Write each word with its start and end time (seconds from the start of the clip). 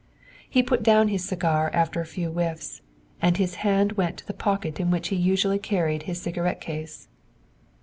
He 0.49 0.63
put 0.63 0.81
down 0.81 1.09
his 1.09 1.23
cigar 1.25 1.69
after 1.75 2.01
a 2.01 2.07
few 2.07 2.31
whiffs, 2.31 2.81
and 3.21 3.37
his 3.37 3.53
hand 3.61 3.91
went 3.91 4.17
to 4.17 4.25
the 4.25 4.33
pocket 4.33 4.79
in 4.79 4.89
which 4.89 5.09
he 5.09 5.15
had 5.17 5.25
usually 5.25 5.59
carried 5.59 6.01
his 6.09 6.19
cigarette 6.19 6.59
case. 6.59 7.07